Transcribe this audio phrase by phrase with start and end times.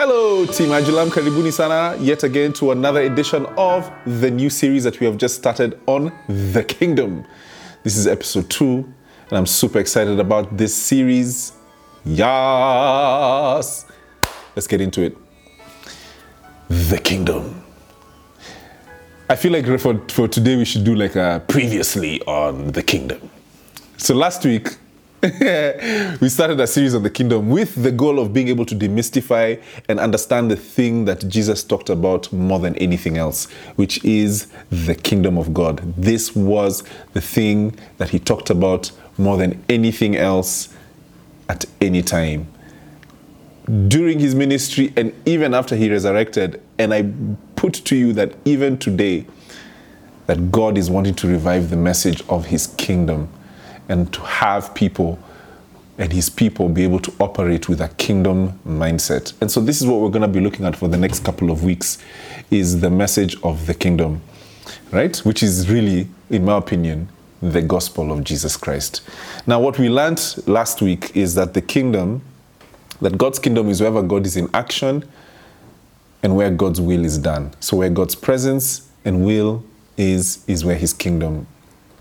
[0.00, 5.00] Hello, Team Ajulam Karibuni Sana, yet again to another edition of the new series that
[5.00, 7.26] we have just started on the kingdom.
[7.82, 8.94] This is episode two,
[9.28, 11.52] and I'm super excited about this series.
[12.04, 13.86] Yes!
[14.54, 15.16] Let's get into it.
[16.68, 17.64] The kingdom.
[19.28, 23.28] I feel like for, for today we should do like a previously on the kingdom.
[23.96, 24.76] So last week,
[26.20, 29.60] we started a series on the kingdom with the goal of being able to demystify
[29.88, 34.94] and understand the thing that Jesus talked about more than anything else, which is the
[34.94, 35.78] kingdom of God.
[35.96, 40.72] This was the thing that he talked about more than anything else
[41.48, 42.46] at any time.
[43.88, 47.10] During his ministry and even after he resurrected, and I
[47.56, 49.26] put to you that even today,
[50.26, 53.30] that God is wanting to revive the message of his kingdom
[53.88, 55.18] and to have people
[55.98, 59.32] and his people be able to operate with a kingdom mindset.
[59.40, 61.50] And so this is what we're going to be looking at for the next couple
[61.50, 61.98] of weeks
[62.50, 64.22] is the message of the kingdom,
[64.92, 65.16] right?
[65.18, 67.08] Which is really in my opinion
[67.42, 69.02] the gospel of Jesus Christ.
[69.46, 72.22] Now what we learned last week is that the kingdom
[73.00, 75.08] that God's kingdom is wherever God is in action
[76.22, 77.52] and where God's will is done.
[77.60, 79.64] So where God's presence and will
[79.96, 81.46] is is where his kingdom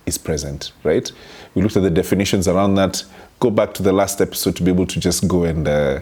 [0.06, 1.12] is present, right?
[1.58, 3.04] We looked at the definitions around that.
[3.40, 6.02] Go back to the last episode to be able to just go and uh,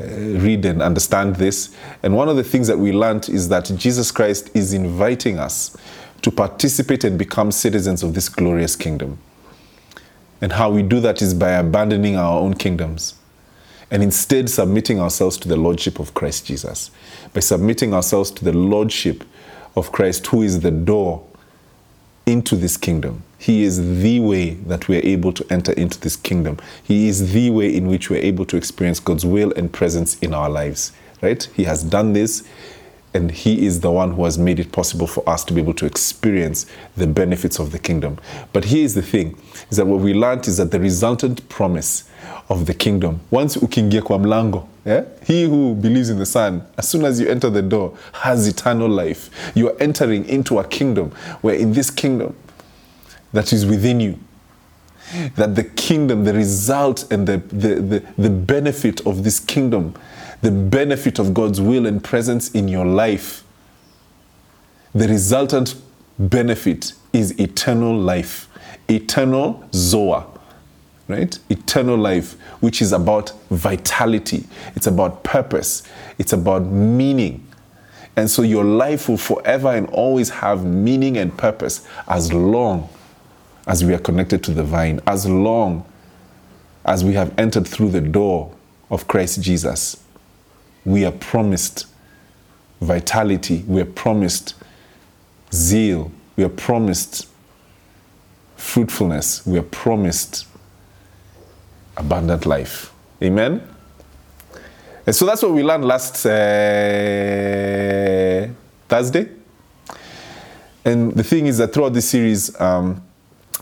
[0.00, 1.76] uh, read and understand this.
[2.02, 5.76] And one of the things that we learned is that Jesus Christ is inviting us
[6.22, 9.18] to participate and become citizens of this glorious kingdom.
[10.40, 13.16] And how we do that is by abandoning our own kingdoms
[13.90, 16.90] and instead submitting ourselves to the lordship of Christ Jesus.
[17.34, 19.24] By submitting ourselves to the lordship
[19.76, 21.22] of Christ, who is the door
[22.24, 23.24] into this kingdom.
[23.38, 26.58] He is the way that we are able to enter into this kingdom.
[26.82, 30.32] He is the way in which we're able to experience God's will and presence in
[30.32, 31.46] our lives, right?
[31.54, 32.48] He has done this,
[33.12, 35.74] and He is the one who has made it possible for us to be able
[35.74, 38.18] to experience the benefits of the kingdom.
[38.52, 39.36] But here is the thing
[39.70, 42.08] is that what we learned is that the resultant promise
[42.48, 45.04] of the kingdom, once ukiingia kwa mlango, yeah?
[45.26, 48.88] He who believes in the Son, as soon as you enter the door, has eternal
[48.88, 49.30] life.
[49.54, 51.10] You are entering into a kingdom
[51.42, 52.34] where in this kingdom
[53.32, 54.18] that is within you,
[55.36, 59.94] that the kingdom, the result and the, the, the, the benefit of this kingdom,
[60.42, 63.44] the benefit of God's will and presence in your life,
[64.94, 65.74] the resultant
[66.18, 68.48] benefit is eternal life,
[68.88, 70.24] eternal Zoe
[71.08, 71.38] right?
[71.48, 74.44] Eternal life, which is about vitality,
[74.74, 75.82] it's about purpose,
[76.18, 77.46] it's about meaning.
[78.16, 82.88] And so your life will forever and always have meaning and purpose as long
[83.66, 85.84] as we are connected to the vine, as long
[86.84, 88.52] as we have entered through the door
[88.90, 90.02] of Christ Jesus.
[90.84, 91.86] We are promised
[92.80, 94.54] vitality, we are promised
[95.52, 97.26] zeal, we are promised
[98.56, 100.46] fruitfulness, we are promised
[101.96, 102.92] abundant life.
[103.22, 103.66] Amen?
[105.06, 106.30] And so that's what we learned last uh,
[108.88, 109.28] Thursday.
[110.84, 113.02] And the thing is that throughout this series, um,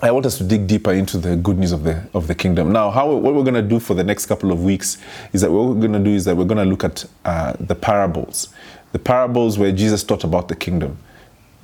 [0.02, 2.72] I want us to dig deeper into the good news of the of the kingdom.
[2.72, 4.98] Now, how what we're going to do for the next couple of weeks
[5.32, 7.54] is that what we're going to do is that we're going to look at uh,
[7.60, 8.48] the parables,
[8.92, 10.98] the parables where Jesus taught about the kingdom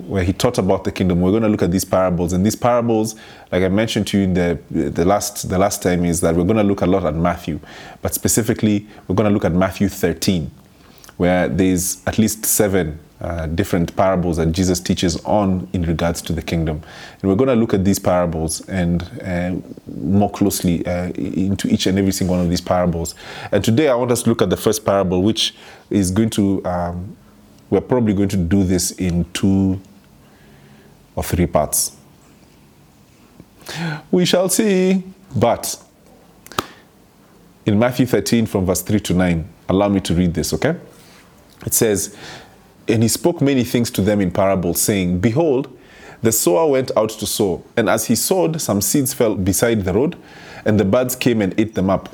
[0.06, 1.20] where he taught about the kingdom.
[1.20, 3.16] We're going to look at these parables, and these parables,
[3.52, 6.44] like I mentioned to you in the the last the last time, is that we're
[6.44, 7.60] going to look a lot at Matthew,
[8.02, 10.50] but specifically we're going to look at Matthew 13,
[11.16, 16.32] where there's at least seven uh, different parables that Jesus teaches on in regards to
[16.32, 16.82] the kingdom,
[17.20, 19.54] and we're going to look at these parables and uh,
[19.94, 23.14] more closely uh, into each and every single one of these parables.
[23.52, 25.54] And today I want us to look at the first parable, which
[25.90, 27.16] is going to um,
[27.70, 29.80] we're probably going to do this in two
[31.14, 31.96] or three parts.
[34.10, 35.04] We shall see.
[35.36, 35.80] But
[37.66, 40.76] in Matthew 13, from verse 3 to 9, allow me to read this, okay?
[41.64, 42.16] It says,
[42.90, 45.76] And he spoke many things to them in parables, saying, Behold,
[46.22, 49.94] the sower went out to sow, and as he sowed, some seeds fell beside the
[49.94, 50.16] road,
[50.66, 52.10] and the birds came and ate them up.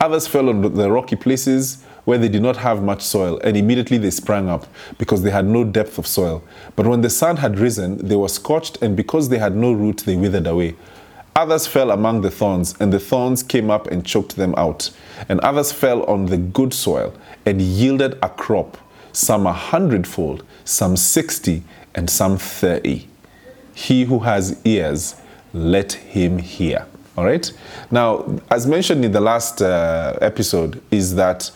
[0.00, 3.98] Others fell on the rocky places where they did not have much soil, and immediately
[3.98, 4.66] they sprang up,
[4.98, 6.42] because they had no depth of soil.
[6.76, 9.98] But when the sun had risen, they were scorched, and because they had no root,
[9.98, 10.74] they withered away.
[11.36, 14.90] Others fell among the thorns, and the thorns came up and choked them out.
[15.28, 17.14] And others fell on the good soil,
[17.46, 18.76] and yielded a crop,
[19.12, 21.62] some a hundredfold, some sixty,
[21.94, 23.08] and some thirty.
[23.74, 25.14] He who has ears,
[25.52, 26.86] let him hear.
[27.16, 27.52] All right?
[27.90, 31.50] Now, as mentioned in the last uh, episode, is that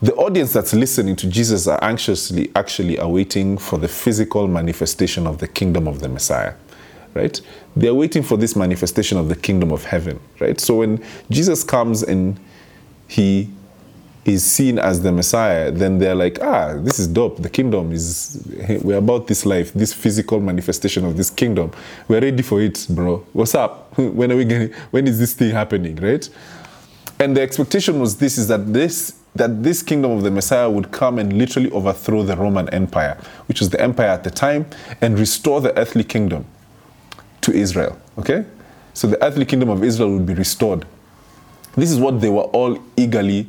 [0.00, 5.38] the audience that's listening to Jesus are anxiously actually awaiting for the physical manifestation of
[5.38, 6.54] the kingdom of the Messiah,
[7.14, 7.40] right?
[7.74, 10.60] They're waiting for this manifestation of the kingdom of heaven, right?
[10.60, 12.38] So when Jesus comes and
[13.08, 13.50] he
[14.28, 17.42] is seen as the Messiah, then they're like, ah, this is dope.
[17.42, 18.42] The kingdom is,
[18.82, 21.72] we're about this life, this physical manifestation of this kingdom.
[22.08, 23.18] We're ready for it, bro.
[23.32, 23.96] What's up?
[23.98, 26.28] When are we getting, when is this thing happening, right?
[27.18, 30.90] And the expectation was this, is that this that this kingdom of the Messiah would
[30.90, 33.16] come and literally overthrow the Roman Empire,
[33.46, 34.66] which was the empire at the time,
[35.00, 36.44] and restore the earthly kingdom
[37.42, 37.96] to Israel.
[38.18, 38.44] Okay?
[38.94, 40.84] So the earthly kingdom of Israel would be restored.
[41.76, 43.46] This is what they were all eagerly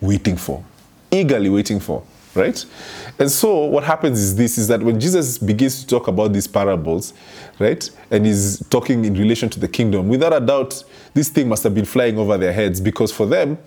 [0.00, 0.64] waiting for.
[1.10, 2.02] Eagerly waiting for,
[2.34, 2.64] right?
[3.18, 6.46] And so what happens is this is that when Jesus begins to talk about these
[6.46, 7.14] parables,
[7.58, 10.82] right, and he's talking in relation to the kingdom, without a doubt,
[11.14, 13.58] this thing must have been flying over their heads because for them,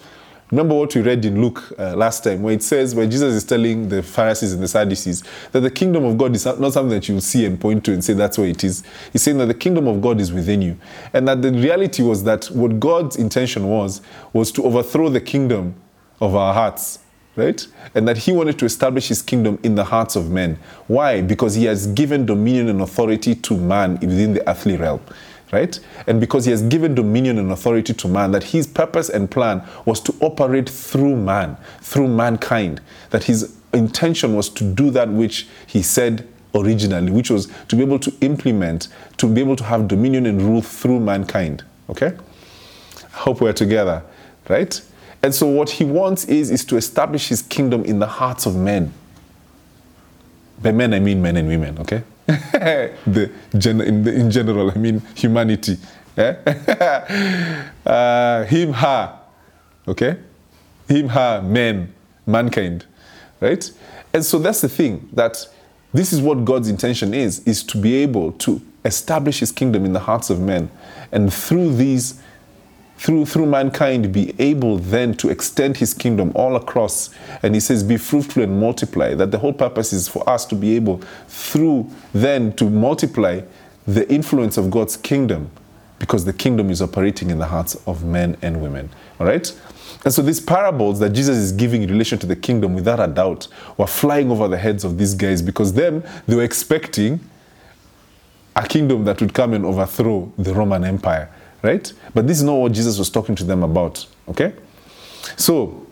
[0.51, 3.43] Remember what we read in Luke uh, last time, where it says, where Jesus is
[3.43, 7.07] telling the Pharisees and the Sadducees that the kingdom of God is not something that
[7.07, 8.83] you see and point to and say that's where it is.
[9.13, 10.77] He's saying that the kingdom of God is within you.
[11.13, 14.01] And that the reality was that what God's intention was,
[14.33, 15.75] was to overthrow the kingdom
[16.21, 16.99] of our hearts,
[17.35, 17.65] right?
[17.95, 20.57] And that He wanted to establish His kingdom in the hearts of men.
[20.87, 21.21] Why?
[21.21, 25.01] Because He has given dominion and authority to man within the earthly realm
[25.51, 25.79] right?
[26.07, 29.63] And because he has given dominion and authority to man, that his purpose and plan
[29.85, 32.81] was to operate through man, through mankind.
[33.09, 37.81] That his intention was to do that which he said originally, which was to be
[37.81, 38.87] able to implement,
[39.17, 41.63] to be able to have dominion and rule through mankind.
[41.89, 42.17] Okay?
[43.13, 44.03] I hope we're together,
[44.47, 44.81] right?
[45.21, 48.55] And so what he wants is, is to establish his kingdom in the hearts of
[48.55, 48.93] men.
[50.61, 52.03] By men, I mean men and women, okay?
[52.27, 55.77] the, in, the, in general, I mean humanity.
[56.17, 56.35] Eh?
[57.85, 59.19] uh, him, her,
[59.87, 60.17] okay?
[60.87, 61.93] Him, her, men,
[62.25, 62.85] mankind,
[63.39, 63.69] right?
[64.13, 65.47] And so that's the thing that
[65.93, 69.93] this is what God's intention is, is to be able to establish his kingdom in
[69.93, 70.69] the hearts of men.
[71.11, 72.21] And through these
[72.99, 77.09] through, through mankind be able then to extend his kingdom all across.
[77.41, 79.13] And he says, Be fruitful and multiply.
[79.13, 80.97] That the whole purpose is for us to be able,
[81.29, 83.41] through then, to multiply
[83.87, 85.49] the influence of God's kingdom
[85.97, 88.89] because the kingdom is operating in the hearts of men and women.
[89.17, 89.49] All right?
[90.03, 93.07] And so these parables that Jesus is giving in relation to the kingdom, without a
[93.07, 93.47] doubt,
[93.77, 97.21] were flying over the heads of these guys because them, they were expecting
[98.57, 101.29] a kingdom that would come and overthrow the Roman Empire
[101.61, 101.91] right?
[102.13, 104.53] But this is not what Jesus was talking to them about, okay?
[105.37, 105.85] So,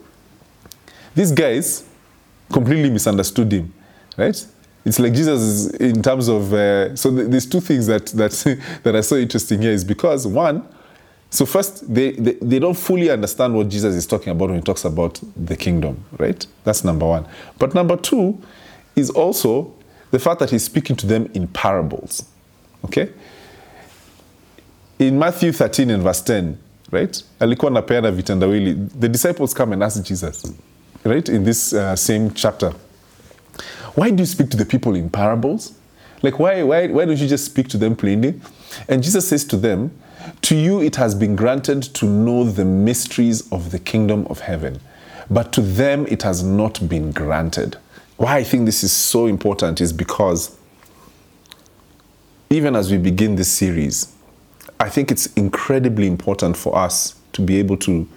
[1.16, 1.88] these guys
[2.52, 3.74] completely misunderstood him,
[4.18, 4.46] right?
[4.86, 8.31] It's like Jesus is in terms of, uh, so th- there's two things that, that,
[8.84, 10.68] that are so interesting here is because one,
[11.30, 14.64] so first, they, they, they don't fully understand what Jesus is talking about when he
[14.64, 16.46] talks about the kingdom, right?
[16.64, 17.28] That's number one.
[17.60, 18.42] But number two
[18.96, 19.74] is also
[20.12, 22.25] the fact that he's speaking to them in parables,
[22.86, 23.12] okay?
[25.00, 26.58] In Matthew 13 and verse 10,
[26.92, 27.24] right?
[27.40, 28.74] Alikuwa napeana vitendawili.
[29.00, 30.54] The disciples come and ask Jesus,
[31.04, 31.30] right?
[31.30, 32.74] In this uh, same chapter.
[33.96, 35.74] Why do you speak to the people in parables?
[36.22, 38.40] Like, why, why, why don't you just speak to them plainly?
[38.88, 39.92] And Jesus says to them,
[40.44, 44.80] To you it has been granted to know the mysteries of the kingdom of heaven,
[45.30, 47.78] but to them it has not been granted.
[48.18, 50.57] Why I think this is so important is because
[52.50, 54.14] even as we begin this series,
[54.80, 58.07] I think it's incredibly important for us to be able to,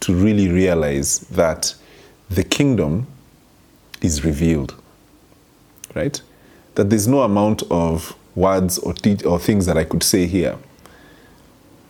[0.00, 1.74] to really realize that
[2.28, 3.06] the kingdom
[4.02, 4.74] is revealed,
[5.94, 6.20] right?
[6.74, 10.56] That there's no amount of words or, te- or things that I could say here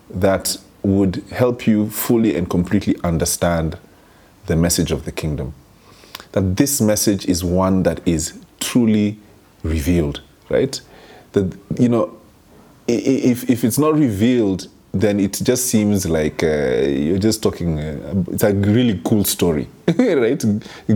[0.09, 3.77] that would help you fully and completely understand
[4.47, 5.53] the message of the kingdom.
[6.31, 9.19] That this message is one that is truly
[9.63, 10.79] revealed, right?
[11.33, 12.17] That, you know,
[12.91, 17.79] if, if it's not revealed, then it just seems like uh, you're just talking.
[17.79, 19.67] Uh, it's a really cool story,
[19.97, 20.43] right?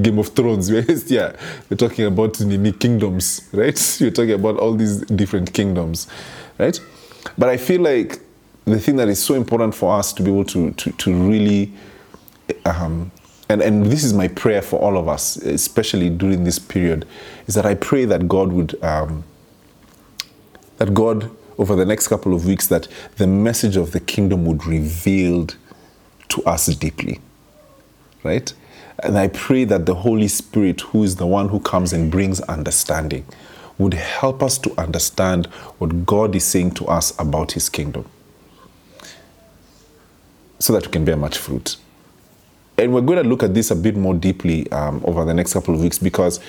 [0.01, 0.69] Game of Thrones,
[1.09, 1.33] yeah,
[1.69, 4.01] we're talking about unique kingdoms, right?
[4.01, 6.07] You're talking about all these different kingdoms,
[6.57, 6.79] right?
[7.37, 8.19] But I feel like
[8.65, 11.71] the thing that is so important for us to be able to to, to really,
[12.65, 13.11] um,
[13.47, 17.07] and and this is my prayer for all of us, especially during this period,
[17.47, 19.23] is that I pray that God would, um,
[20.79, 24.65] that God over the next couple of weeks that the message of the kingdom would
[24.65, 25.57] revealed
[26.29, 27.19] to us deeply.
[28.24, 28.53] Right?
[29.03, 32.41] And I pray that the Holy Spirit, who is the one who comes and brings
[32.41, 33.25] understanding,
[33.77, 35.47] would help us to understand
[35.77, 38.09] what God is saying to us about His kingdom
[40.59, 41.77] so that we can bear much fruit.
[42.77, 45.53] and we're going to look at this a bit more deeply um, over the next
[45.53, 46.39] couple of weeks because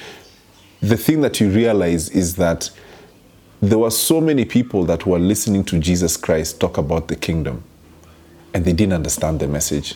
[0.80, 2.70] the thing that you realize is that
[3.60, 7.64] there were so many people that were listening to Jesus Christ talk about the kingdom
[8.52, 9.94] and they didn't understand the message.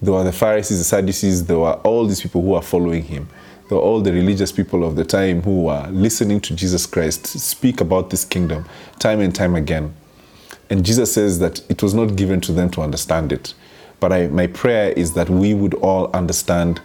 [0.00, 3.28] There were the Pharisees, the Sadducees, there were all these people who were following him.
[3.68, 7.26] There were all the religious people of the time who were listening to Jesus Christ
[7.26, 8.66] speak about this kingdom
[8.98, 9.94] time and time again.
[10.68, 13.54] And Jesus says that it was not given to them to understand it.
[14.00, 16.80] But I, my prayer is that we would all understand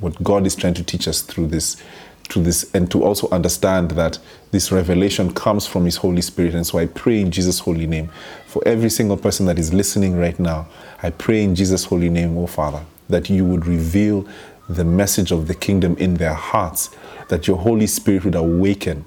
[0.00, 1.82] what God is trying to teach us through this
[2.28, 4.18] to this and to also understand that
[4.52, 8.08] this revelation comes from his holy spirit and so i pray in jesus holy name
[8.46, 10.66] for every single person that is listening right now
[11.02, 14.26] i pray in jesus holy name oh father that you would reveal
[14.68, 16.90] the message of the kingdom in their hearts
[17.28, 19.04] that your holy spirit would awaken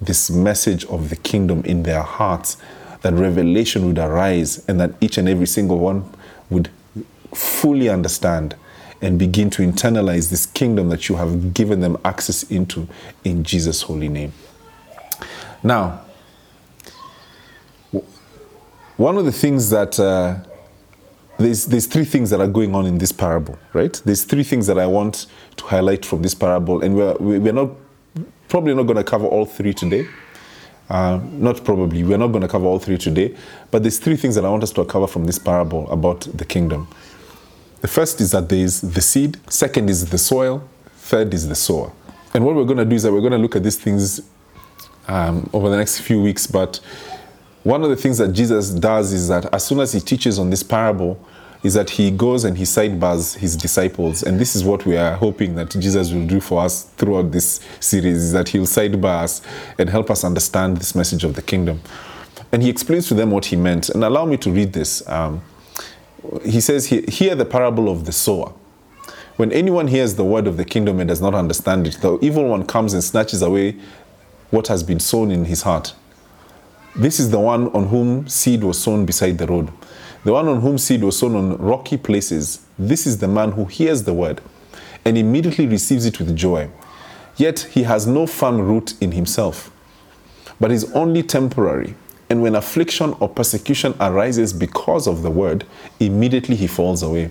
[0.00, 2.56] this message of the kingdom in their hearts
[3.02, 6.08] that revelation would arise and that each and every single one
[6.48, 6.70] would
[7.34, 8.54] fully understand
[9.02, 12.88] and begin to internalize this kingdom that you have given them access into
[13.24, 14.32] in Jesus' holy name.
[15.64, 16.02] Now,
[18.98, 20.36] one of the things that uh,
[21.38, 24.00] there's, there's three things that are going on in this parable, right?
[24.04, 27.70] There's three things that I want to highlight from this parable, and we're, we're not
[28.48, 30.06] probably not going to cover all three today.
[30.90, 33.34] Uh, not probably, we're not going to cover all three today,
[33.70, 36.44] but there's three things that I want us to cover from this parable about the
[36.44, 36.86] kingdom.
[37.80, 41.54] The first is that there is the seed, second is the soil, third is the
[41.54, 41.90] sower.
[42.34, 44.20] And what we're going to do is that we're going to look at these things
[45.08, 46.46] um, over the next few weeks.
[46.46, 46.80] But
[47.62, 50.50] one of the things that Jesus does is that as soon as he teaches on
[50.50, 51.18] this parable,
[51.64, 54.22] is that he goes and he sidebars his disciples.
[54.22, 57.60] And this is what we are hoping that Jesus will do for us throughout this
[57.80, 59.40] series, is that he'll sidebar us
[59.78, 61.80] and help us understand this message of the kingdom.
[62.52, 63.88] And he explains to them what he meant.
[63.88, 65.06] And allow me to read this.
[65.08, 65.42] Um,
[66.44, 68.52] he says, Hear the parable of the sower.
[69.36, 72.44] When anyone hears the word of the kingdom and does not understand it, the evil
[72.44, 73.76] one comes and snatches away
[74.50, 75.94] what has been sown in his heart.
[76.96, 79.70] This is the one on whom seed was sown beside the road.
[80.24, 82.64] The one on whom seed was sown on rocky places.
[82.78, 84.40] This is the man who hears the word
[85.04, 86.70] and immediately receives it with joy.
[87.36, 89.70] Yet he has no firm root in himself,
[90.60, 91.94] but is only temporary.
[92.30, 95.64] And when affliction or persecution arises because of the word,
[96.00, 97.30] immediately he falls away.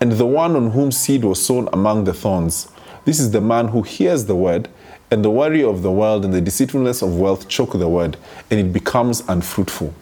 [0.00, 2.68] And the one on whom seed was sown among the thorns,
[3.04, 4.68] this is the man who hears the word,
[5.10, 8.16] and the worry of the world and the deceitfulness of wealth choke the word,
[8.50, 9.94] and it becomes unfruitful.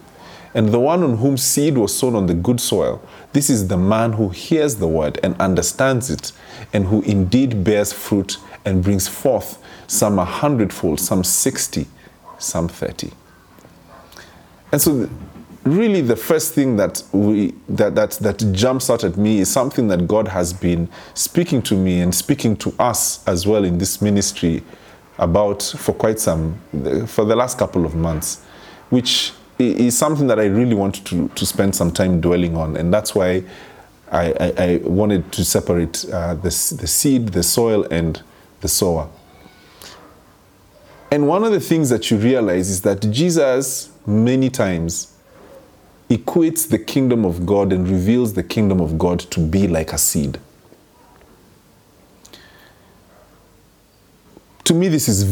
[0.55, 3.01] And the one on whom seed was sown on the good soil,
[3.33, 6.31] this is the man who hears the word and understands it,
[6.71, 9.57] and who indeed bears fruit and brings forth
[9.87, 11.87] some a hundredfold, some sixty,
[12.37, 13.11] some thirty.
[14.71, 15.09] And so,
[15.63, 19.87] really, the first thing that we that that that jumps out at me is something
[19.87, 24.01] that God has been speaking to me and speaking to us as well in this
[24.01, 24.63] ministry
[25.17, 26.59] about for quite some
[27.07, 28.43] for the last couple of months,
[28.89, 32.93] which is something that I really want to to spend some time dwelling on, and
[32.93, 33.43] that's why.
[34.11, 38.21] I, I, I wanted to separate uh, the, the seed, the soil, and
[38.61, 39.09] the sower.
[41.09, 45.15] And one of the things that you realize is that Jesus many times
[46.09, 49.97] equates the kingdom of God and reveals the kingdom of God to be like a
[49.97, 50.39] seed.
[54.65, 55.25] To me, this is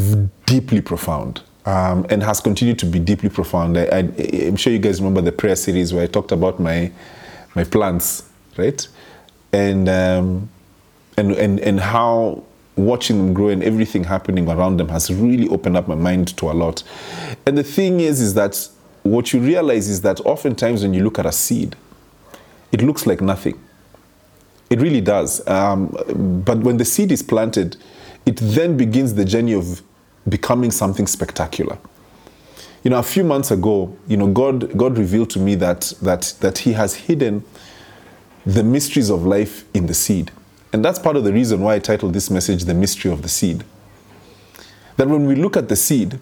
[0.46, 3.78] deeply profound um, and has continued to be deeply profound.
[3.78, 6.92] I, am sure you guys remember the prayer series where I talked about my,
[7.56, 8.24] my plants,
[8.58, 8.86] right?
[9.54, 10.50] And, um,
[11.18, 12.44] and, and, and how
[12.76, 16.50] watching them grow and everything happening around them has really opened up my mind to
[16.50, 16.84] a lot.
[17.46, 18.68] And the thing is, is that
[19.04, 21.76] what you realize is that oftentimes when you look at a seed,
[22.72, 23.60] it looks like nothing.
[24.70, 25.46] It really does.
[25.48, 27.78] Um, but when the seed is planted,
[28.26, 29.82] it then begins the journey of
[30.28, 31.78] becoming something spectacular.
[32.84, 36.34] You know, a few months ago, you know, God, God revealed to me that, that,
[36.40, 37.44] that He has hidden
[38.46, 40.32] the mysteries of life in the seed.
[40.74, 43.30] And that's part of the reason why I titled this message The Mystery of the
[43.30, 43.64] Seed.
[44.98, 46.20] That when we look at the seed,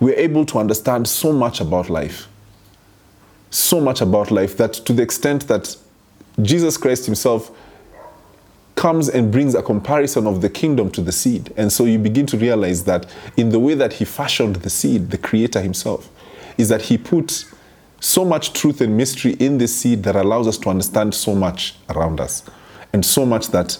[0.00, 2.28] we're able to understand so much about life.
[3.50, 5.76] So much about life that to the extent that
[6.40, 7.50] Jesus Christ Himself
[8.78, 11.52] comes and brings a comparison of the kingdom to the seed.
[11.56, 13.06] And so you begin to realize that
[13.36, 16.08] in the way that He fashioned the seed, the Creator Himself,
[16.56, 17.44] is that He put
[17.98, 21.74] so much truth and mystery in this seed that allows us to understand so much
[21.90, 22.44] around us
[22.92, 23.76] and so much that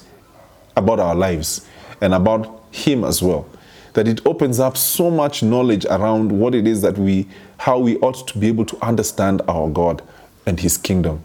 [0.76, 1.64] about our lives
[2.00, 3.46] and about Him as well.
[3.92, 7.28] That it opens up so much knowledge around what it is that we,
[7.58, 10.02] how we ought to be able to understand our God
[10.44, 11.22] and His kingdom.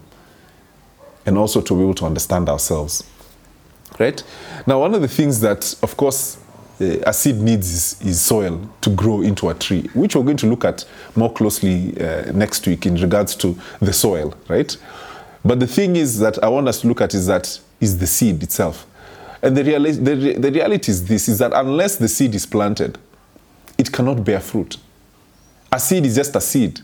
[1.26, 3.04] and also to be able to understand ourselves.
[4.00, 4.24] Right?
[4.66, 6.38] Now, one of the things that, of course,
[6.82, 10.38] uh, a seed needs is, is, soil to grow into a tree, which we're going
[10.38, 10.86] to look at
[11.16, 14.76] more closely uh, next week in regards to the soil, right?
[15.46, 18.08] But the thing is that I want us to look at is that is the
[18.08, 18.88] seed itself.
[19.42, 22.98] And the, reali- the, the reality is this is that unless the seed is planted,
[23.78, 24.78] it cannot bear fruit.
[25.72, 26.80] A seed is just a seed.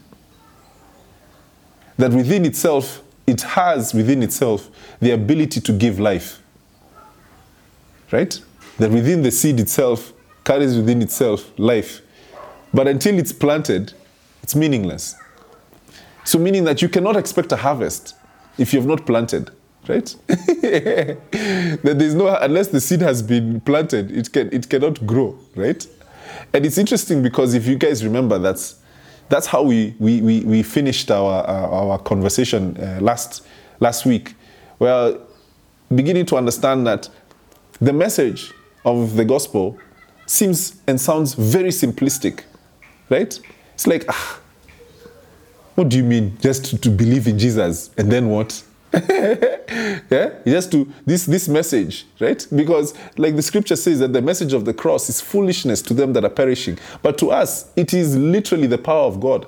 [1.97, 6.38] That within itself, it has within itself the ability to give life.
[8.11, 8.39] Right?
[8.77, 10.13] That within the seed itself
[10.43, 12.01] carries within itself life.
[12.73, 13.93] But until it's planted,
[14.43, 15.15] it's meaningless.
[16.23, 18.15] So, meaning that you cannot expect a harvest
[18.57, 19.51] if you have not planted,
[19.87, 20.15] right?
[20.27, 21.17] that
[21.83, 25.85] there's no, unless the seed has been planted, it, can, it cannot grow, right?
[26.53, 28.79] And it's interesting because if you guys remember, that's,
[29.29, 33.45] that's how we, we, we, we finished our, our, our conversation uh, last,
[33.79, 34.35] last week.
[34.77, 35.25] Well,
[35.93, 37.09] beginning to understand that
[37.81, 38.53] the message
[38.85, 39.77] of the gospel
[40.25, 42.43] seems and sounds very simplistic,
[43.09, 43.39] right?
[43.73, 44.39] It's like, ah,
[45.75, 46.37] what do you mean?
[46.41, 48.63] Just to, to believe in Jesus and then what?
[48.93, 50.39] yeah?
[50.45, 52.45] Just to this this message right?
[52.55, 56.11] Because like the scripture says that the message of the cross is foolishness to them
[56.13, 56.77] that are perishing.
[57.03, 59.45] But to us it is literally the power of god.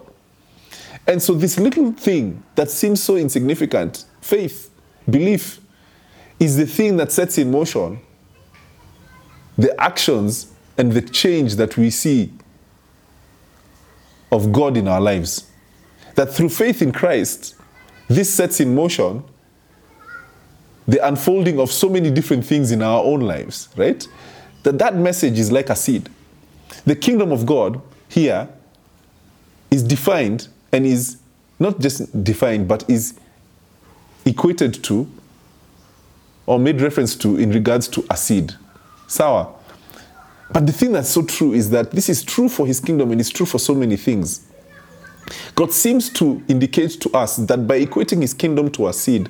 [1.07, 4.69] And so this little thing that seems so insignificant faith
[5.09, 5.59] belief
[6.39, 7.99] is the thing that sets in motion
[9.61, 12.31] the actions and the change that we see
[14.31, 15.49] of god in our lives
[16.15, 17.55] that through faith in christ
[18.07, 19.23] this sets in motion
[20.87, 24.05] the unfolding of so many different things in our own lives, right?
[24.63, 26.09] That that message is like a seed.
[26.85, 28.49] The kingdom of God here
[29.69, 31.17] is defined and is
[31.59, 33.17] not just defined, but is
[34.25, 35.09] equated to
[36.45, 38.53] or made reference to in regards to a seed.
[39.11, 39.53] Sour.
[40.53, 43.19] But the thing that's so true is that this is true for his kingdom and
[43.19, 44.47] it's true for so many things.
[45.53, 49.29] God seems to indicate to us that by equating his kingdom to a seed,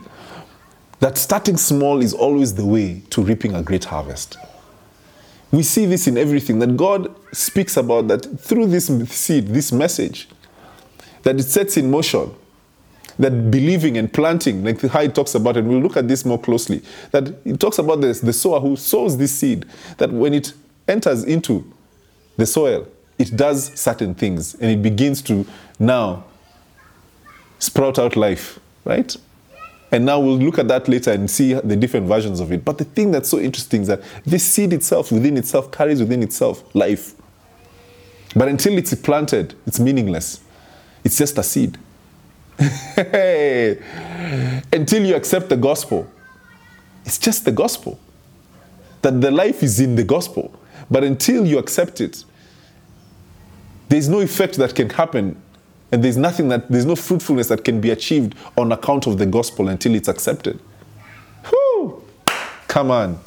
[1.00, 4.38] that starting small is always the way to reaping a great harvest.
[5.52, 10.30] We see this in everything that God speaks about that through this seed, this message,
[11.24, 12.32] that it sets in motion,
[13.22, 16.40] that believing and planting, like how it talks about it, we'll look at this more
[16.40, 16.82] closely,
[17.12, 19.66] that it talks about this, the sower who sows this seed,
[19.98, 20.54] that when it
[20.88, 21.72] enters into
[22.38, 22.88] the soil,
[23.20, 25.46] it does certain things and it begins to
[25.78, 26.24] now
[27.60, 29.16] sprout out life, right?
[29.92, 32.66] And now we'll look at that later and see the different versions of it.
[32.66, 36.24] But the thing that's so interesting is that this seed itself, within itself, carries within
[36.24, 37.14] itself life.
[38.36, 40.40] But until it's planted, it's meaningless.
[41.04, 41.78] It's just a seed.
[44.72, 46.08] Until you accept the gospel,
[47.06, 48.00] it's just the gospel.
[49.02, 50.54] That the life is in the gospel.
[50.90, 52.24] But until you accept it,
[53.90, 55.42] there's no effect that can happen
[55.92, 59.26] and there's nothing that, there's no fruitfulness that can be achieved on account of the
[59.26, 60.60] gospel until it's accepted.
[61.50, 62.02] Whew!
[62.68, 63.20] Come on.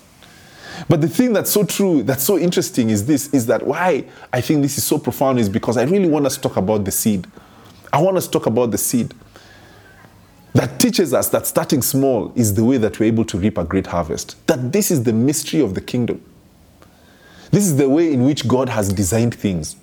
[0.88, 4.40] But the thing that's so true, that's so interesting is this, is that why I
[4.40, 6.90] think this is so profound is because I really want us to talk about the
[6.90, 7.26] seed.
[7.92, 9.14] I want us to talk about the seed
[10.54, 13.64] that teaches us that starting small is the way that we're able to reap a
[13.64, 14.46] great harvest.
[14.46, 16.24] That this is the mystery of the kingdom.
[17.50, 19.76] This is the way in which God has designed things.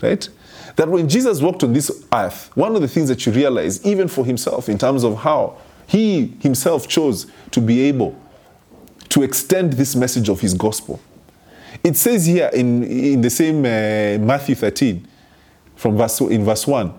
[0.00, 0.28] Right?
[0.76, 4.08] that when Jesus walked on this earth, one of the things that you realize, even
[4.08, 8.18] for himself, in terms of how he himself chose to be able
[9.10, 11.00] to extend this message of his gospel.
[11.84, 15.06] It says here in, in the same uh, Matthew 13,
[15.76, 16.94] from verse, in verse 1,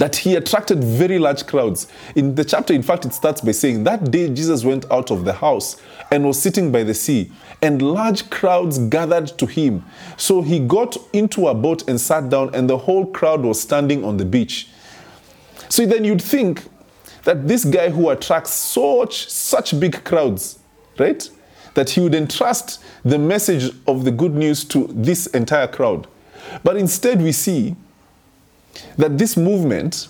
[0.00, 1.86] that he attracted very large crowds.
[2.16, 5.26] In the chapter, in fact, it starts by saying, That day Jesus went out of
[5.26, 5.76] the house
[6.10, 9.84] and was sitting by the sea, and large crowds gathered to him.
[10.16, 14.02] So he got into a boat and sat down, and the whole crowd was standing
[14.02, 14.68] on the beach.
[15.68, 16.64] So then you'd think
[17.24, 20.60] that this guy who attracts such, such big crowds,
[20.98, 21.28] right?
[21.74, 26.06] That he would entrust the message of the good news to this entire crowd.
[26.64, 27.76] But instead, we see
[28.96, 30.08] that this movement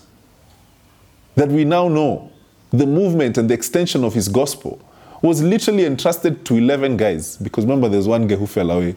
[1.35, 2.31] that we now know,
[2.71, 4.81] the movement and the extension of his gospel,
[5.23, 7.37] was literally entrusted to 11 guys.
[7.37, 8.97] Because remember, there's one guy who fell away,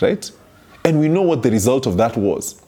[0.00, 0.30] right?
[0.84, 2.60] And we know what the result of that was.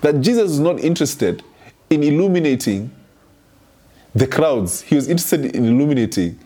[0.00, 1.42] That Jesus was not interested
[1.90, 2.90] in illuminating
[4.14, 6.38] the crowds, he was interested in illuminating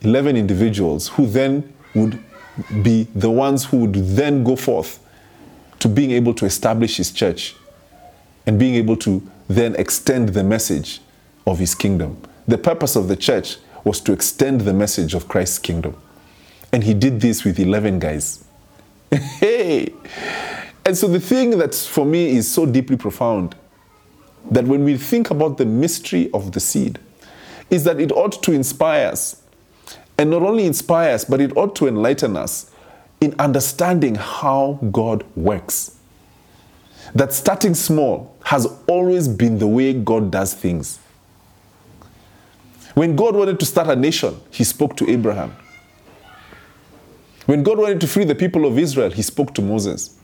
[0.00, 2.18] 11 individuals who then would
[2.82, 4.98] be the ones who would then go forth
[5.78, 7.54] to being able to establish his church
[8.46, 11.00] and being able to then extend the message
[11.46, 15.58] of his kingdom the purpose of the church was to extend the message of Christ's
[15.58, 15.96] kingdom.
[16.72, 18.44] And he did this with 11 guys.
[19.10, 19.92] hey!
[20.84, 23.54] And so the thing that for me is so deeply profound
[24.50, 26.98] that when we think about the mystery of the seed,
[27.70, 29.42] is that it ought to inspire us.
[30.18, 32.70] And not only inspire us, but it ought to enlighten us
[33.20, 35.93] in understanding how God works.
[37.14, 40.98] That starting small has always been the way God does things.
[42.94, 45.54] When God wanted to start a nation, he spoke to Abraham.
[47.46, 50.16] When God wanted to free the people of Israel, he spoke to Moses.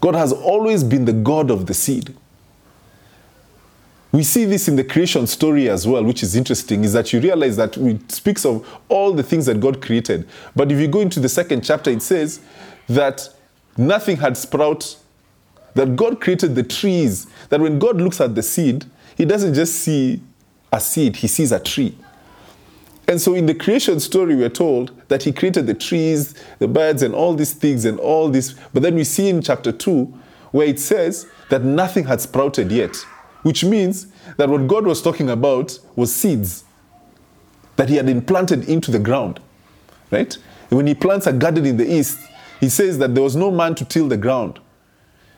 [0.00, 2.14] God has always been the God of the seed.
[4.12, 7.20] We see this in the creation story as well, which is interesting, is that you
[7.20, 10.28] realize that it speaks of all the things that God created.
[10.54, 12.40] But if you go into the second chapter, it says
[12.88, 13.28] that
[13.76, 14.96] nothing had sprout,
[15.76, 19.76] that God created the trees, that when God looks at the seed, he doesn't just
[19.76, 20.20] see
[20.72, 21.96] a seed, he sees a tree.
[23.06, 27.02] And so in the creation story, we're told that he created the trees, the birds,
[27.02, 28.54] and all these things and all this.
[28.72, 30.04] But then we see in chapter 2
[30.50, 32.96] where it says that nothing had sprouted yet,
[33.42, 34.06] which means
[34.38, 36.64] that what God was talking about was seeds
[37.76, 39.40] that he had implanted into the ground,
[40.10, 40.36] right?
[40.70, 42.18] And when he plants a garden in the east,
[42.60, 44.58] he says that there was no man to till the ground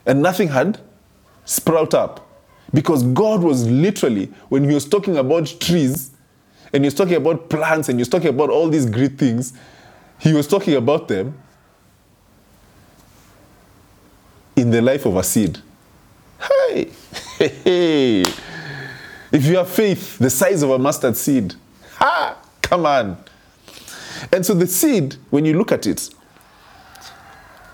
[0.09, 0.81] and nothing had
[1.44, 2.27] sprout up
[2.75, 6.11] because God was literally, when he was talking about trees,
[6.73, 9.53] and He was talking about plants and He was talking about all these great things,
[10.18, 11.38] he was talking about them
[14.57, 15.59] in the life of a seed.
[17.38, 18.25] Hey,
[19.31, 21.55] if you have faith the size of a mustard seed,
[21.94, 23.16] ha, come on.
[24.33, 26.11] And so the seed, when you look at it,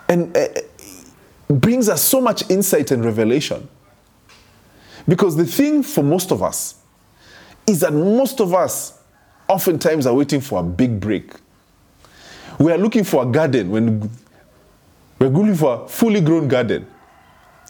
[0.06, 0.48] and uh,
[1.48, 3.68] brings us so much insight and revelation.
[5.06, 6.76] Because the thing for most of us
[7.66, 8.98] is that most of us
[9.48, 11.32] oftentimes are waiting for a big break.
[12.58, 14.10] We are looking for a garden when
[15.18, 16.86] we're looking for a fully grown garden.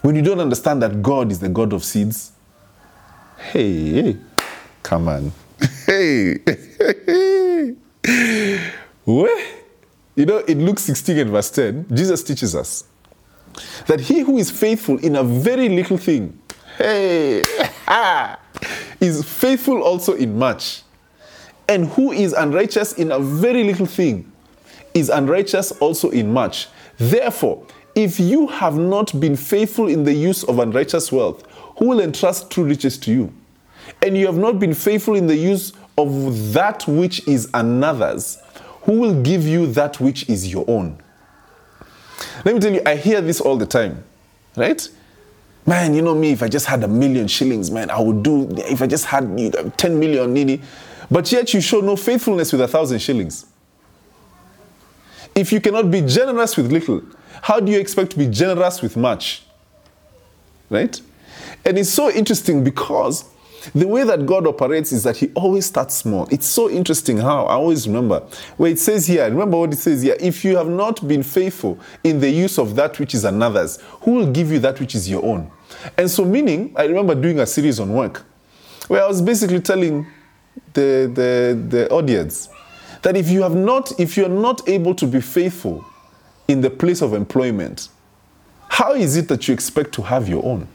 [0.03, 2.33] When you don't understand that God is the God of seeds,
[3.39, 4.17] hey, hey
[4.83, 5.33] come on.
[5.87, 6.39] hey,
[9.07, 9.43] well,
[10.15, 12.85] you know, in Luke 16 and verse 10, Jesus teaches us
[13.87, 16.39] that he who is faithful in a very little thing,
[16.79, 17.43] hey,
[17.89, 18.39] ah,
[19.01, 20.83] is faithful also in much.
[21.69, 24.31] And who is unrighteous in a very little thing
[24.93, 26.69] is unrighteous also in much.
[26.99, 31.45] Therefore, if you have not been faithful in the use of unrighteous wealth,
[31.79, 33.33] who will entrust true riches to you?
[34.03, 38.39] And you have not been faithful in the use of that which is another's,
[38.83, 40.99] who will give you that which is your own?
[42.45, 44.05] Let me tell you, I hear this all the time,
[44.57, 44.87] right?
[45.67, 48.49] Man, you know me, if I just had a million shillings, man, I would do,
[48.59, 50.61] if I just had you know, 10 million, nini.
[51.11, 53.47] But yet you show no faithfulness with a thousand shillings.
[55.35, 57.03] If you cannot be generous with little,
[57.43, 59.43] how do you expect to be generous with much?
[60.71, 61.01] Right?
[61.65, 63.25] And it's so interesting because
[63.75, 66.27] the way that God operates is that He always starts small.
[66.31, 68.21] It's so interesting how I always remember
[68.57, 71.79] where it says here, remember what it says here if you have not been faithful
[72.03, 75.09] in the use of that which is another's, who will give you that which is
[75.09, 75.51] your own?
[75.97, 78.25] And so, meaning, I remember doing a series on work
[78.89, 80.07] where I was basically telling
[80.73, 82.49] the, the, the audience
[83.03, 85.85] that if you have not, if you're not able to be faithful
[86.49, 87.89] in the place of employment,
[88.69, 90.67] how is it that you expect to have your own?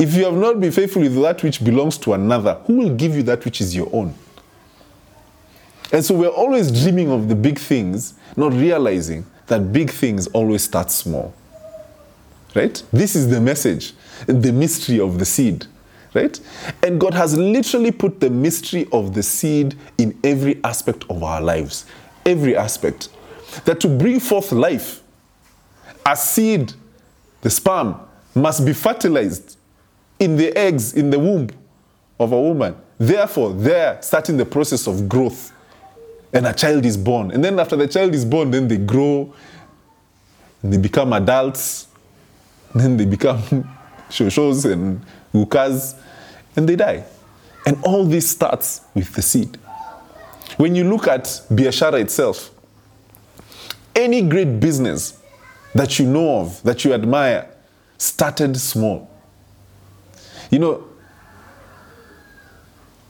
[0.00, 3.14] If you have not been faithful with that which belongs to another, who will give
[3.14, 4.14] you that which is your own?
[5.92, 10.64] And so we're always dreaming of the big things, not realizing that big things always
[10.64, 11.34] start small.
[12.54, 12.82] Right?
[12.90, 13.92] This is the message,
[14.26, 15.66] the mystery of the seed.
[16.14, 16.40] Right?
[16.82, 21.42] And God has literally put the mystery of the seed in every aspect of our
[21.42, 21.84] lives.
[22.24, 23.10] Every aspect.
[23.66, 25.02] That to bring forth life,
[26.06, 26.72] a seed,
[27.42, 27.96] the sperm,
[28.34, 29.58] must be fertilized
[30.20, 31.48] in the eggs in the womb
[32.20, 32.76] of a woman.
[32.98, 35.52] Therefore, they're starting the process of growth.
[36.32, 37.32] And a child is born.
[37.32, 39.34] And then after the child is born, then they grow,
[40.62, 41.88] they become adults,
[42.72, 43.40] then they become
[44.10, 45.04] shoshos and
[45.34, 45.98] wukas,
[46.54, 47.04] and they die.
[47.66, 49.56] And all this starts with the seed.
[50.56, 52.50] When you look at Biashara itself,
[53.96, 55.18] any great business
[55.74, 57.48] that you know of, that you admire,
[57.98, 59.10] started small.
[60.50, 60.84] You know,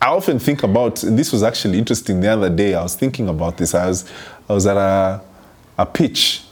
[0.00, 3.57] I often think about, this was actually interesting the other day, I was thinking about
[3.57, 3.74] this.
[3.74, 4.11] I was,
[4.48, 5.20] I was at a,
[5.79, 6.42] a pitch.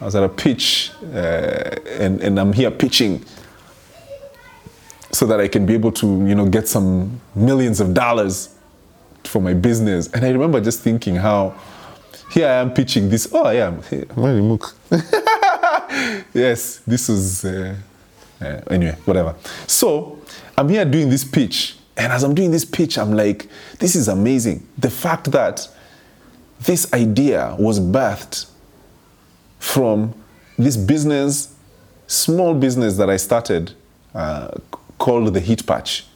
[0.00, 1.16] I was at a pitch, uh,
[1.98, 3.24] and, and I'm here pitching
[5.12, 8.54] so that I can be able to, you know, get some millions of dollars
[9.24, 10.08] for my business.
[10.12, 11.54] And I remember just thinking how
[12.32, 13.28] here I am pitching this.
[13.32, 13.82] Oh, I am.
[13.82, 14.04] Hey,
[16.34, 17.76] yes, this was Uh,
[18.44, 19.34] uh, anyway, whatever.
[19.66, 20.18] So
[20.56, 21.76] I'm here doing this pitch.
[21.96, 24.66] And as I'm doing this pitch, I'm like, this is amazing.
[24.78, 25.68] The fact that
[26.60, 28.50] this idea was birthed
[29.58, 30.14] from
[30.58, 31.54] this business,
[32.06, 33.72] small business that I started
[34.14, 34.48] uh,
[34.98, 36.06] called the Heat Patch.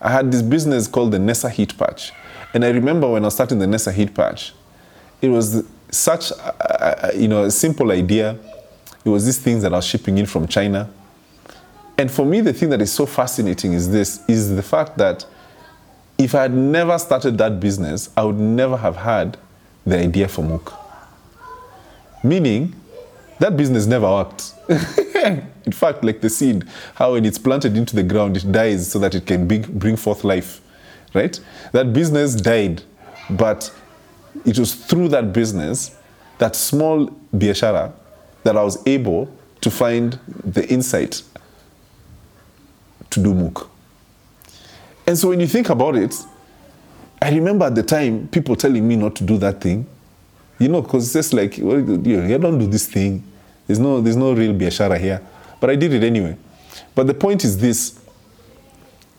[0.00, 2.12] I had this business called the Nessa Heat Patch.
[2.54, 4.52] And I remember when I was starting the Nessa Heat Patch,
[5.20, 8.36] it was such a, you know, a simple idea.
[9.04, 10.90] It was these things that I was shipping in from China.
[11.98, 15.26] And for me, the thing that is so fascinating is this, is the fact that
[16.18, 19.36] if I had never started that business, I would never have had
[19.84, 20.72] the idea for Mook.
[22.22, 22.74] Meaning,
[23.40, 24.52] that business never worked.
[25.66, 28.98] In fact, like the seed, how when it's planted into the ground, it dies so
[29.00, 30.60] that it can bring forth life,
[31.14, 31.38] right?
[31.72, 32.82] That business died,
[33.30, 33.72] but
[34.44, 35.96] it was through that business,
[36.38, 37.92] that small biashara,
[38.44, 39.28] that I was able
[39.60, 41.22] to find the insight
[43.12, 43.70] to do Mook.
[45.06, 46.14] And so when you think about it,
[47.20, 49.86] I remember at the time people telling me not to do that thing.
[50.58, 53.24] You know, because it's just like, well, you don't do this thing.
[53.66, 55.20] There's no, there's no real biashara here.
[55.60, 56.36] But I did it anyway.
[56.94, 57.98] But the point is this,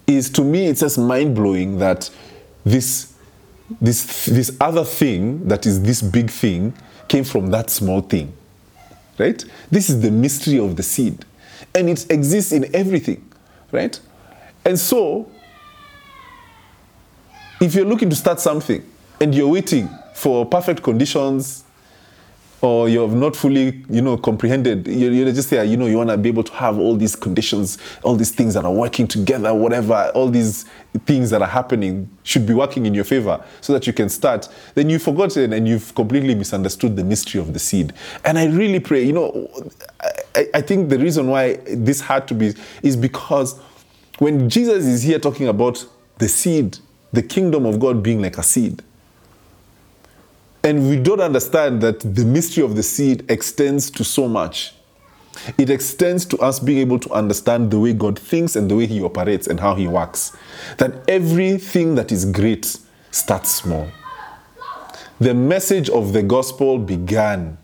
[0.08, 2.10] is to me it's just mind-blowing that
[2.64, 3.14] this,
[3.82, 6.74] this, this other thing that is this big thing
[7.08, 8.32] came from that small thing.
[9.18, 9.44] Right?
[9.70, 11.26] This is the mystery of the seed.
[11.76, 13.30] And it exists in everything.
[13.74, 14.00] Right?
[14.64, 15.30] And so,
[17.60, 18.86] if you're looking to start something
[19.20, 21.64] and you're waiting for perfect conditions
[22.62, 25.98] or you have not fully, you know, comprehended, you're, you're just there, you know, you
[25.98, 29.06] want to be able to have all these conditions, all these things that are working
[29.06, 30.66] together, whatever, all these
[31.06, 34.48] things that are happening should be working in your favor so that you can start.
[34.76, 37.92] Then you've forgotten and you've completely misunderstood the mystery of the seed.
[38.24, 39.50] And I really pray, you know,
[40.36, 43.60] I, think the reason why this had to be is because
[44.20, 45.86] when Jesus is here talking about
[46.18, 46.78] the seed,
[47.12, 48.82] the kingdom of God being like a seed,
[50.64, 54.74] and we don't understand that the mystery of the seed extends to so much.
[55.58, 58.86] It extends to us being able to understand the way God thinks and the way
[58.86, 60.36] He operates and how He works.
[60.78, 62.78] That everything that is great
[63.12, 63.88] starts small.
[65.20, 67.58] The message of the gospel began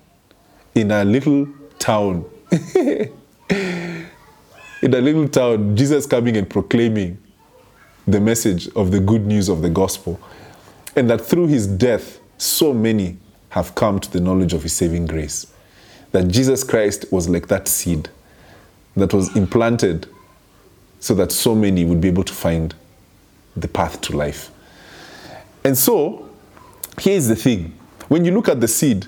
[0.75, 2.25] in a little town.
[3.51, 7.17] in a little town, Jesus coming and proclaiming
[8.07, 10.19] the message of the good news of the gospel.
[10.95, 13.17] And that through His death, so many
[13.49, 15.47] have come to the knowledge of his saving grace.
[16.11, 18.09] That Jesus Christ was like that seed
[18.95, 20.07] that was implanted
[20.99, 22.73] so that so many would be able to find
[23.55, 24.51] the path to life.
[25.63, 26.29] And so,
[26.99, 29.05] here's the thing when you look at the seed,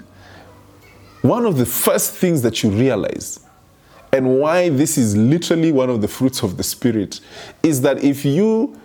[1.21, 3.39] one of the first things that you realize,
[4.13, 7.21] and why this is literally one of the fruits of the Spirit,
[7.63, 8.77] is that if you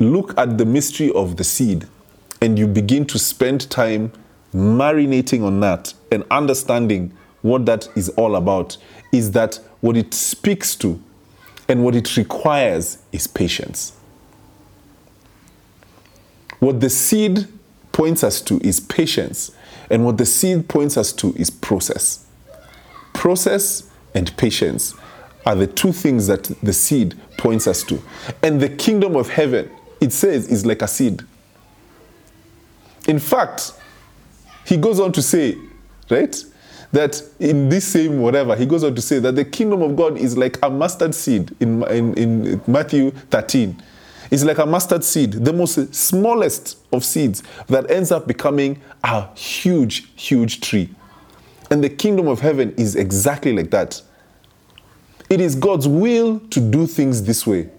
[0.00, 1.86] look at the mystery of the seed,
[2.40, 4.12] and you begin to spend time
[4.54, 8.76] marinating on that and understanding what that is all about,
[9.12, 11.02] is that what it speaks to
[11.68, 13.92] and what it requires is patience.
[16.60, 17.46] What the seed
[17.92, 19.50] points us to is patience,
[19.90, 22.26] and what the seed points us to is process.
[23.12, 24.94] Process and patience
[25.44, 28.02] are the two things that the seed points us to.
[28.42, 29.70] And the kingdom of heaven,
[30.00, 31.22] it says, is like a seed.
[33.06, 33.72] In fact,
[34.64, 35.56] he goes on to say,
[36.10, 36.36] right,
[36.92, 40.16] that in this same whatever, he goes on to say that the kingdom of God
[40.16, 43.80] is like a mustard seed in, in, in Matthew 13.
[44.30, 49.28] It's like a mustard seed, the most smallest of seeds that ends up becoming a
[49.36, 50.88] huge, huge tree.
[51.70, 54.00] And the kingdom of heaven is exactly like that.
[55.28, 57.70] It is God's will to do things this way.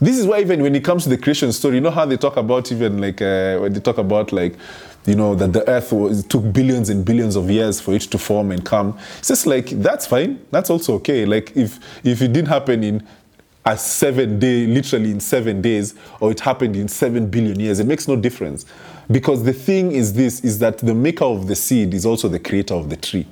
[0.00, 2.16] This is why even when it comes to the creation story, you know how they
[2.16, 4.56] talk about even like uh, when they talk about like
[5.06, 8.18] you know that the earth was, took billions and billions of years for it to
[8.18, 8.96] form and come.
[9.18, 10.44] It's just like that's fine.
[10.52, 11.26] That's also okay.
[11.26, 13.06] Like if if it didn't happen in
[13.68, 17.86] a seven day, literally in seven days, or it happened in seven billion years, it
[17.86, 18.64] makes no difference.
[19.10, 22.38] Because the thing is this is that the maker of the seed is also the
[22.38, 23.26] creator of the tree.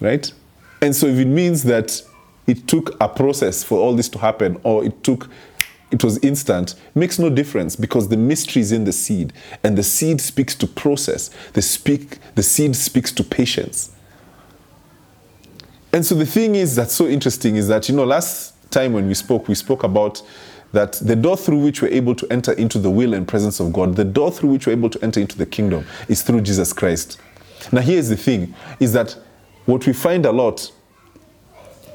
[0.00, 0.32] Right?
[0.80, 2.02] And so if it means that
[2.46, 5.28] it took a process for all this to happen, or it took
[5.90, 9.32] it was instant makes no difference because the mystery is in the seed
[9.64, 13.90] and the seed speaks to process the speak the seed speaks to patience
[15.92, 19.08] And so the thing is that's so interesting is that, you know, last time when
[19.08, 20.22] we spoke, we spoke about
[20.72, 23.72] that the door through which we're able to enter into the will and presence of
[23.72, 26.72] God, the door through which we're able to enter into the kingdom is through Jesus
[26.72, 27.20] Christ.
[27.72, 29.16] Now, here's the thing is that
[29.66, 30.70] what we find a lot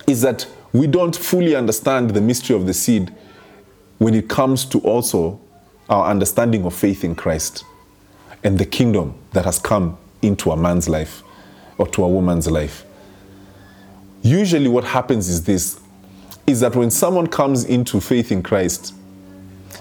[0.08, 3.14] is that we don't fully understand the mystery of the seed
[3.98, 5.40] when it comes to also
[5.90, 7.64] our understanding of faith in Christ
[8.44, 11.24] and the kingdom that has come into a man's life
[11.78, 12.86] or to a woman's life.
[14.26, 15.80] Usually, what happens is this
[16.48, 18.96] is that when someone comes into faith in Christ,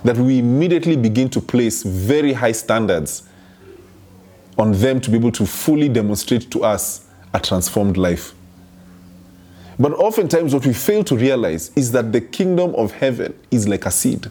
[0.05, 3.27] that we immediately begin to place very high standards
[4.59, 8.35] on them to be able to fully demonstrate to us a transformed life.
[9.79, 13.87] But oftentimes, what we fail to realize is that the kingdom of heaven is like
[13.87, 14.31] a seed.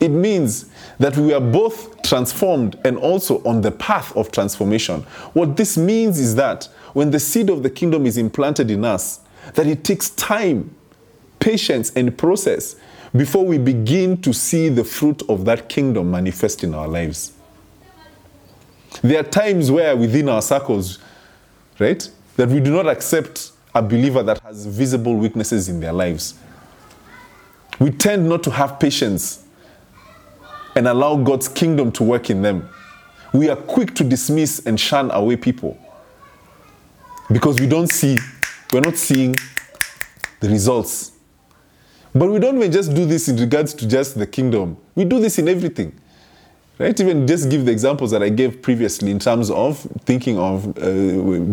[0.00, 5.02] It means that we are both transformed and also on the path of transformation.
[5.32, 9.20] What this means is that when the seed of the kingdom is implanted in us,
[9.54, 10.74] that it takes time,
[11.38, 12.76] patience, and process
[13.14, 17.32] before we begin to see the fruit of that kingdom manifest in our lives.
[19.02, 20.98] There are times where within our circles,
[21.78, 26.34] right, that we do not accept a believer that has visible weaknesses in their lives.
[27.78, 29.41] We tend not to have patience
[30.74, 32.68] and allow God's kingdom to work in them.
[33.32, 35.78] We are quick to dismiss and shun away people
[37.30, 38.18] because we don't see,
[38.72, 39.34] we're not seeing
[40.40, 41.12] the results.
[42.14, 45.18] But we don't even just do this in regards to just the kingdom, we do
[45.18, 45.98] this in everything.
[46.78, 46.98] Right?
[46.98, 50.82] Even just give the examples that I gave previously in terms of thinking of uh,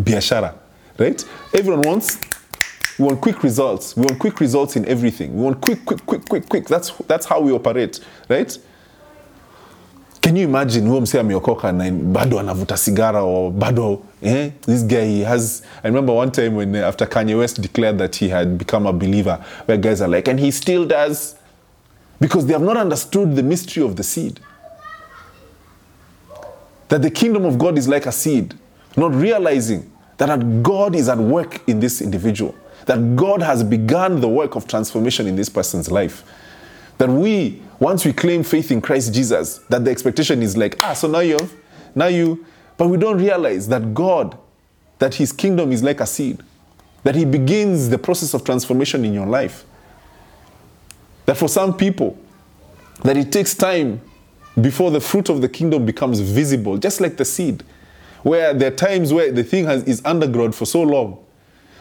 [0.03, 0.55] biashara
[0.99, 1.25] right?
[1.53, 2.19] Everyone wants
[2.99, 3.95] we want quick results.
[3.95, 5.33] We want quick results in everything.
[5.33, 6.67] We want quick, quick, quick, quick, quick.
[6.67, 8.57] That's that's how we operate, right?
[10.21, 14.51] Can you imagine huyo msee ameokoka na bado anavuta sigara or bado eh?
[14.65, 15.63] This guy he has.
[15.83, 18.93] I remember one time when uh, after Kanye West declared that he had become a
[18.93, 21.35] believer, where guys are like, and he still does,
[22.19, 24.39] because they have not understood the mystery of the seed.
[26.89, 28.55] That the kingdom of God is like a seed,
[28.97, 32.55] not realizing that God is at work in this individual,
[32.85, 36.23] that God has begun the work of transformation in this person's life.
[36.99, 40.93] That we, once we claim faith in Christ Jesus, that the expectation is like, ah,
[40.93, 41.51] so now you have,
[41.95, 42.45] now you,
[42.77, 44.37] but we don't realize that God,
[44.99, 46.41] that His kingdom is like a seed,
[47.03, 49.65] that He begins the process of transformation in your life.
[51.25, 52.15] That for some people,
[53.03, 54.01] that it takes time
[54.61, 57.63] before the fruit of the kingdom becomes visible, just like the seed
[58.23, 61.17] where there are times where the thing has, is underground for so long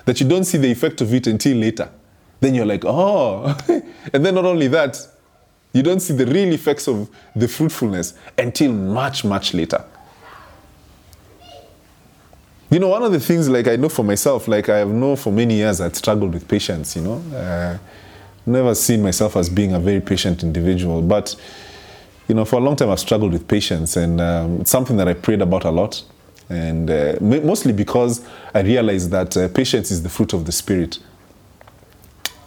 [0.05, 1.91] that you don't see the effect of it until later.
[2.40, 3.57] Then you're like, oh.
[4.12, 4.98] and then not only that,
[5.72, 9.85] you don't see the real effects of the fruitfulness until much, much later.
[12.70, 15.16] You know, one of the things, like I know for myself, like I have known
[15.16, 17.22] for many years, I'd struggled with patience, you know.
[17.35, 17.79] Uh,
[18.44, 21.35] never seen myself as being a very patient individual, but,
[22.29, 25.09] you know, for a long time I've struggled with patience, and um, it's something that
[25.09, 26.03] I prayed about a lot
[26.51, 28.24] and uh, mostly because
[28.55, 30.98] I realized that uh, patience is the fruit of the Spirit.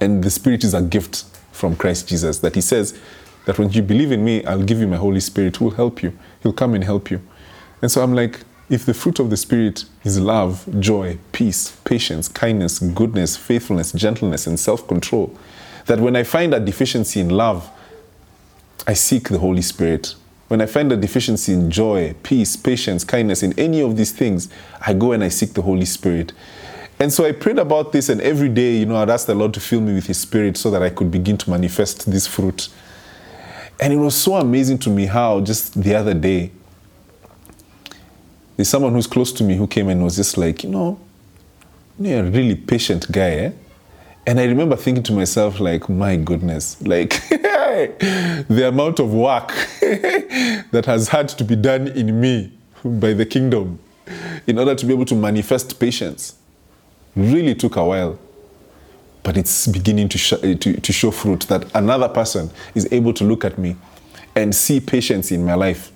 [0.02, 2.40] And the Spirit is a gift from Christ Jesus.
[2.40, 3.00] That He says
[3.46, 6.04] that when you believe in me, I'll give you my Holy Spirit who will help
[6.04, 6.18] you.
[6.44, 7.22] He'll come and help you.
[7.82, 12.28] And so I'm like, if the fruit of the Spirit is love, joy, peace, patience,
[12.28, 15.38] kindness, goodness, faithfulness, gentleness, and self control,
[15.86, 17.70] that when I find a deficiency in love,
[18.88, 20.16] I seek the Holy Spirit
[20.52, 24.50] when I find a deficiency in joy, peace, patience, kindness, in any of these things,
[24.86, 26.34] I go and I seek the Holy Spirit.
[27.02, 29.56] And so I prayed about this, and every day, you know, I'd ask the Lord
[29.56, 32.70] to fill me with His Spirit so that I could begin to manifest this fruit.
[33.80, 36.52] And it was so amazing to me how just the other day,
[38.56, 41.00] there's someone who's close to me who came and was just like, you know,
[42.00, 43.52] you're a really patient guy, eh?
[44.28, 49.48] And I remember thinking to myself, like, my goodness, like the amount of work
[49.82, 52.54] that has had to be done in me
[52.86, 53.80] by the kingdom
[54.46, 56.36] in order to be able to manifest patience
[57.16, 58.20] really took a while.
[59.24, 63.24] But it's beginning to, sh- to, to show fruit that another person is able to
[63.24, 63.76] look at me
[64.36, 65.92] and see patience in my life.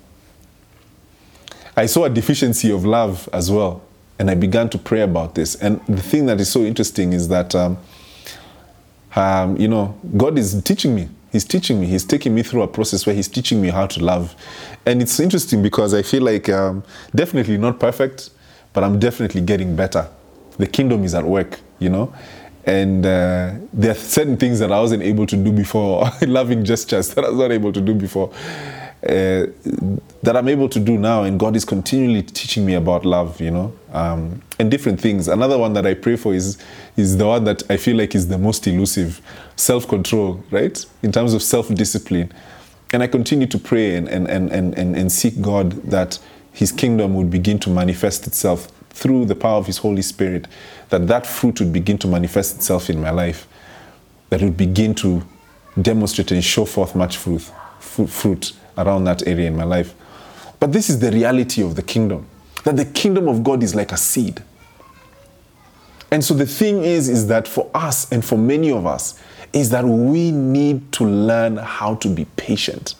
[1.76, 3.82] I saw a deficiency of love as well,
[4.18, 5.56] and I began to pray about this.
[5.56, 7.54] And the thing that is so interesting is that.
[7.54, 7.78] Um,
[9.16, 11.08] um, you know, God is teaching me.
[11.32, 11.86] He's teaching me.
[11.86, 14.36] He's taking me through a process where He's teaching me how to love.
[14.84, 16.84] And it's interesting because I feel like um,
[17.14, 18.30] definitely not perfect,
[18.74, 20.08] but I'm definitely getting better.
[20.58, 22.12] The kingdom is at work, you know?
[22.64, 27.14] And uh, there are certain things that I wasn't able to do before, loving gestures
[27.14, 28.32] that I was not able to do before.
[29.08, 29.46] uh,
[30.22, 33.50] that I'm able to do now, and God is continually teaching me about love, you
[33.50, 35.28] know, um, and different things.
[35.28, 36.58] Another one that I pray for is
[36.96, 39.20] is the one that I feel like is the most elusive,
[39.56, 40.84] self-control, right?
[41.02, 42.32] In terms of self-discipline,
[42.92, 46.18] and I continue to pray and and and and, and seek God that
[46.52, 50.48] His kingdom would begin to manifest itself through the power of His Holy Spirit,
[50.88, 53.46] that that fruit would begin to manifest itself in my life,
[54.30, 55.22] that it would begin to
[55.80, 57.42] demonstrate and show forth much fruit,
[57.78, 59.94] fruit around that area in my life.
[60.58, 62.26] But this is the reality of the kingdom
[62.64, 64.42] that the kingdom of God is like a seed.
[66.10, 69.20] And so the thing is, is that for us and for many of us,
[69.52, 72.96] is that we need to learn how to be patient.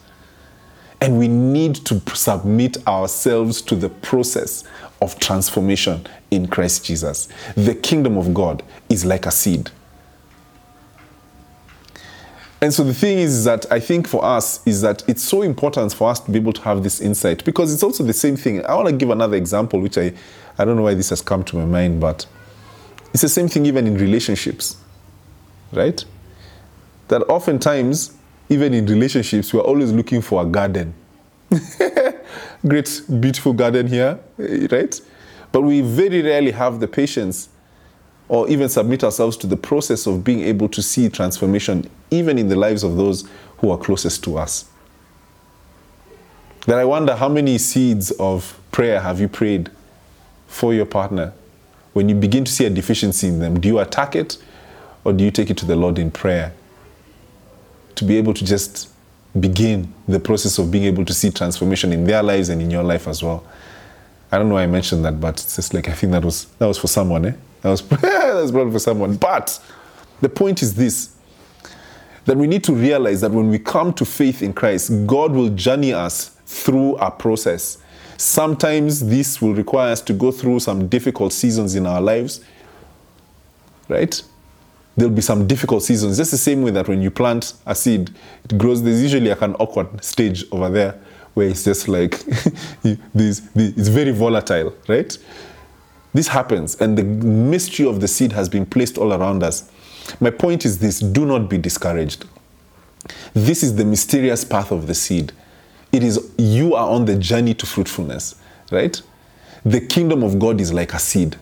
[0.99, 4.63] And we need to submit ourselves to the process
[5.01, 7.29] of transformation in Christ Jesus.
[7.55, 9.69] The kingdom of God is like a seed.
[12.59, 15.93] And so the thing is that I think for us is that it's so important
[15.93, 18.65] for us to be able to have this insight because it's also the same thing.
[18.65, 20.13] I want to give another example, which I,
[20.57, 22.25] I don't know why this has come to my mind, but
[23.13, 24.77] it's the same thing even in relationships,
[25.71, 26.03] right?
[27.09, 28.16] That oftentimes,
[28.49, 30.93] even in relationships, we're always looking for a garden.
[32.67, 34.99] Great, beautiful garden here, eh, right?
[35.51, 37.49] But we very rarely have the patience
[38.29, 42.49] or even submit ourselves to the process of being able to see transformation, even in
[42.49, 43.27] the lives of those
[43.59, 44.69] who are closest to us.
[46.65, 49.71] That I wonder how many seeds of prayer have you prayed
[50.47, 51.33] for your partner?
[51.93, 54.37] When you begin to see a deficiency in them, do you attack it
[55.05, 56.53] or do you take it to the Lord in prayer?
[57.97, 58.89] To be able to just
[59.39, 62.83] begin the process of being able to see transformation in their lives and in your
[62.83, 63.43] life as well.
[64.31, 66.45] I don't know why I mentioned that, but it's just like I think that was
[66.59, 67.33] that was for someone, eh?
[67.61, 69.15] That was, that was brought for someone.
[69.15, 69.59] But
[70.21, 71.15] the point is this
[72.25, 75.49] that we need to realize that when we come to faith in Christ, God will
[75.49, 77.77] journey us through a process.
[78.17, 82.41] Sometimes this will require us to go through some difficult seasons in our lives,
[83.87, 84.21] right?
[84.97, 86.17] There'll be some difficult seasons.
[86.17, 88.09] Just the same way that when you plant a seed,
[88.43, 88.81] it grows.
[88.81, 90.99] There's usually like an awkward stage over there
[91.35, 92.17] where it's just like
[93.13, 95.15] this, it's very volatile, right?
[96.11, 99.69] This happens, and the mystery of the seed has been placed all around us.
[100.19, 102.25] My point is this do not be discouraged.
[103.35, 105.31] This is the mysterious path of the seed.
[105.91, 108.35] It is you are on the journey to fruitfulness,
[108.71, 108.99] right?
[109.63, 111.35] The kingdom of God is like a seed.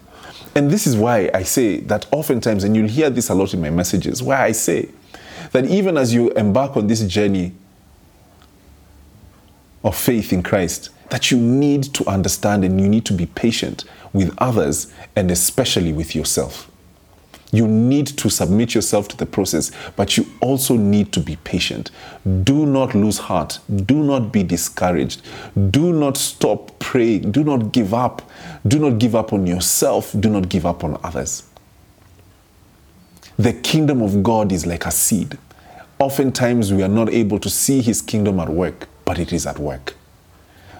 [0.56, 3.62] And this is why I say that oftentimes, and you'll hear this a lot in
[3.62, 4.90] my messages, why I say
[5.52, 7.54] that even as you embark on this journey
[9.84, 13.84] of faith in Christ, that you need to understand and you need to be patient
[14.14, 16.72] with others and especially with yourself.
[17.52, 21.92] You need to submit yourself to the process, but you also need to be patient.
[22.44, 23.60] Do not lose heart.
[23.86, 25.22] Do not be discouraged.
[25.72, 27.32] Do not stop praying.
[27.32, 28.30] Do not give up.
[28.68, 30.14] Do not give up on yourself.
[30.20, 31.44] Do not give up on others.
[33.38, 35.38] The kingdom of God is like a seed.
[36.00, 39.60] Oftentimes, we are not able to see his kingdom at work, but it is at
[39.60, 39.96] work.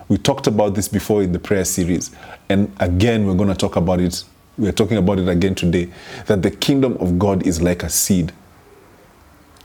[0.08, 2.12] We talked about this before in the prayer series.
[2.50, 4.24] And again, we're going to talk about it.
[4.58, 5.92] We're talking about it again today
[6.28, 8.32] that the kingdom of God is like a seed.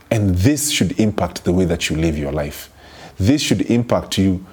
[0.09, 2.69] And this should impact the way that you live your life.
[3.17, 4.45] This should impact you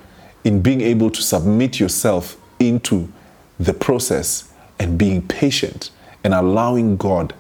[0.45, 3.13] in being able to submit yourself into
[3.59, 5.91] the process and being patient
[6.23, 7.35] and allowing God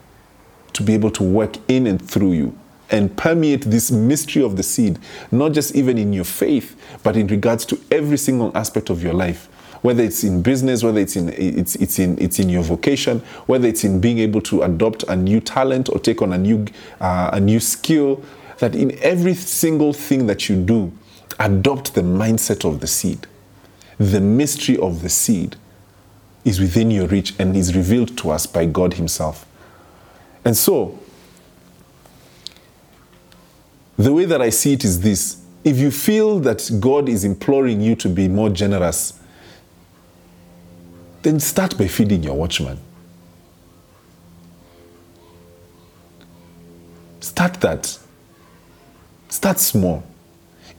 [0.72, 2.58] to be able to work in and through you
[2.90, 4.98] and permeate this mystery of the seed,
[5.30, 9.12] not just even in your faith, but in regards to every single aspect of your
[9.12, 9.48] life.
[9.82, 13.68] Whether it's in business, whether it's in it's it's in it's in your vocation, whether
[13.68, 16.66] it's in being able to adopt a new talent or take on a new
[17.00, 18.22] uh, a new skill,
[18.58, 20.92] that in every single thing that you do,
[21.38, 23.26] adopt the mindset of the seed.
[23.98, 25.56] The mystery of the seed
[26.44, 29.44] is within your reach and is revealed to us by God Himself.
[30.44, 30.98] And so,
[33.96, 37.80] the way that I see it is this if you feel that God is imploring
[37.80, 39.20] you to be more generous,
[41.28, 42.78] then start by feeding your watchman.
[47.20, 47.98] Start that.
[49.28, 50.02] Start small.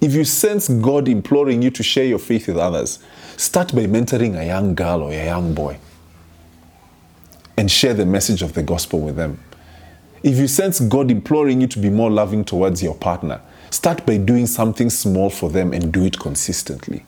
[0.02, 2.98] If you sense God imploring you to share your faith with others,
[3.38, 5.78] start by mentoring a young girl or a young boy
[7.56, 9.40] and share the message of the gospel with them.
[10.24, 13.40] If you sense God imploring you to be more loving towards your partner,
[13.70, 17.06] start by doing something small for them and do it consistently.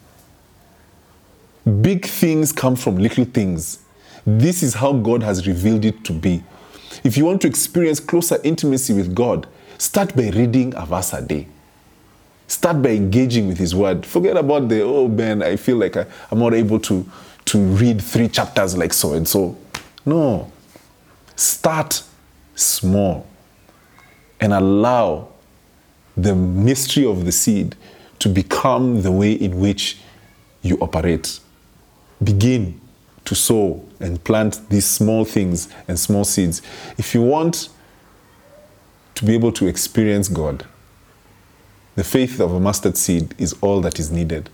[1.65, 3.83] Big things come from little things.
[4.25, 6.43] This is how God has revealed it to be.
[7.03, 9.47] If you want to experience closer intimacy with God,
[9.77, 11.47] start by reading a verse a day.
[12.47, 14.05] Start by engaging with His Word.
[14.05, 17.05] Forget about the, oh man, I feel like I, I'm not able to,
[17.45, 19.57] to read three chapters like so and so.
[20.05, 20.51] No.
[21.35, 22.03] Start
[22.55, 23.27] small
[24.39, 25.29] and allow
[26.17, 27.75] the mystery of the seed
[28.19, 29.99] to become the way in which
[30.61, 31.39] you operate.
[32.23, 32.79] Begin
[33.25, 36.61] to sow and plant these small things and small seeds.
[36.97, 37.69] If you want
[39.15, 40.65] to be able to experience God,
[41.95, 44.49] the faith of a mustard seed is all that is needed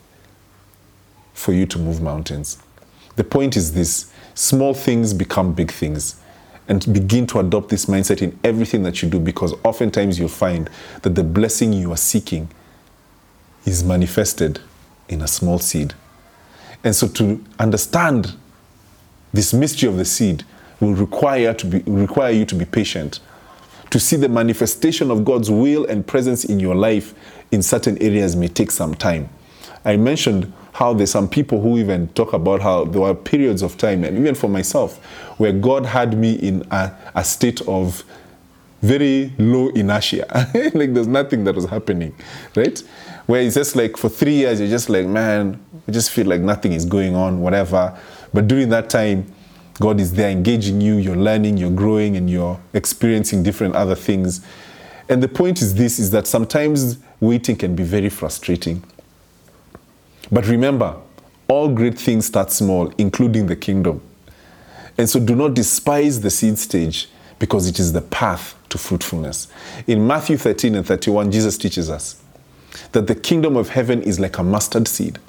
[1.34, 2.58] for you to move mountains.
[3.16, 6.22] The point is this small things become big things.
[6.70, 10.70] And begin to adopt this mindset in everything that you do because oftentimes you'll find
[11.04, 12.50] that the blessing you are seeking
[13.66, 14.60] is manifested
[15.08, 15.94] in a small seed.
[16.88, 18.34] And so to understand
[19.34, 20.46] this mystery of the seed
[20.80, 23.20] will require, to be, require you to be patient
[23.90, 27.14] to see the manifestation of God's will and presence in your life
[27.52, 29.28] in certain areas may take some time.
[29.84, 33.78] I mentioned how there's some people who even talk about how there were periods of
[33.78, 34.96] time, and even for myself,
[35.40, 38.06] where God had me in a, a state of
[38.82, 40.26] very low inertia.
[40.74, 42.16] like there's nothing that was happening,
[42.56, 42.80] right?
[43.26, 46.42] Where it's just like for three years, you're just like, man, I just feel like
[46.42, 47.98] nothing is going on, whatever.
[48.34, 49.32] But during that time,
[49.80, 54.46] God is there engaging you, you're learning, you're growing, and you're experiencing different other things.
[55.10, 58.84] And the point is this is that sometimes waiting can be very frustrating.
[60.32, 60.96] But remember,
[61.48, 64.02] all great things start small, including the kingdom.
[64.98, 67.08] And so do not despise the seed stage
[67.40, 69.48] because it is the path to fruitfulness.
[69.86, 72.22] In Matthew 13 and 31, Jesus teaches us
[72.92, 75.20] that the kingdom of heaven is like a mustard seed,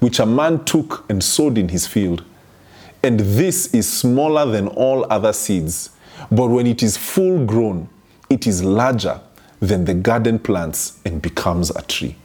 [0.00, 2.24] which a man took and sowed in his field.
[3.02, 5.90] And this is smaller than all other seeds.
[6.30, 7.88] But when it is full grown,
[8.30, 9.20] it is larger
[9.60, 12.16] than the garden plants and becomes a tree.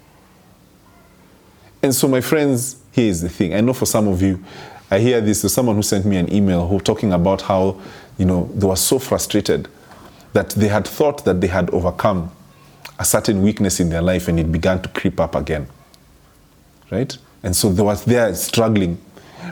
[1.82, 3.54] And so, my friends, here is the thing.
[3.54, 4.44] I know for some of you,
[4.92, 5.42] I hear this.
[5.54, 7.80] Someone who sent me an email who talking about how,
[8.20, 9.68] you know, they were so frustrated
[10.34, 12.32] that they had thought that they had overcome
[13.00, 15.68] a certain weakness in their life and it began to creep up again.
[16.92, 17.18] Right?
[17.42, 19.00] And so they were there struggling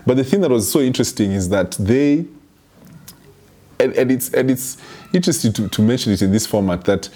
[0.06, 2.26] but the thing that was so interesting is that they,
[3.80, 4.78] and, and it's and it's
[5.14, 7.10] interesting to, to mention it in this format that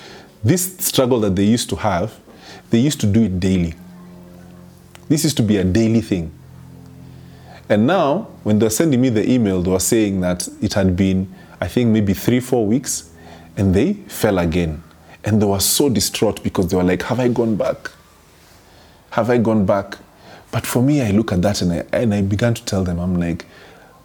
[0.44, 2.20] this struggle that they used to have,
[2.70, 3.76] they used to do it daily.
[5.10, 6.32] This used to be a daily thing.
[7.72, 10.98] And now, when they were sending me the email, they were saying that it had
[10.98, 13.10] been, I think, maybe three, four weeks,
[13.56, 14.84] and they fell again.
[15.24, 17.92] And they were so distraught because they were like, Have I gone back?
[19.12, 19.98] Have I gone back?
[20.52, 23.00] But for me, I look at that and I, and I began to tell them,
[23.00, 23.46] I'm like,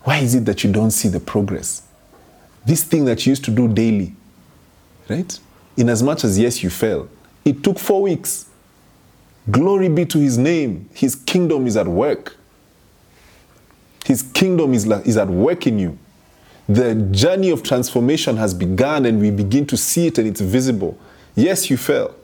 [0.04, 1.82] why is it that you don't see the progress?
[2.64, 4.14] This thing that you used to do daily,
[5.08, 5.40] right?
[5.76, 7.08] In as much as, yes, you fell,
[7.44, 8.46] it took four weeks.
[9.50, 10.88] Glory be to his name.
[10.94, 12.35] His kingdom is at work.
[14.06, 15.98] His kingdom is, is at work in you.
[16.68, 20.96] The journey of transformation has begun and we begin to see it and it's visible.
[21.34, 22.14] Yes, you fell,